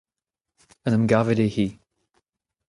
en 0.87 0.95
em 0.97 1.05
gavet 1.11 1.39
eo-hi. 1.45 1.67